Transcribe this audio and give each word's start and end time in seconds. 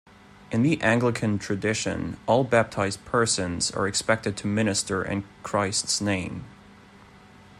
In 0.51 0.63
the 0.63 0.81
Anglican 0.81 1.37
tradition, 1.37 2.17
all 2.25 2.43
baptized 2.43 3.05
persons 3.05 3.69
are 3.69 3.87
expected 3.87 4.35
to 4.37 4.47
minister 4.47 5.03
in 5.03 5.25
Christ's 5.43 6.01
name. 6.01 6.43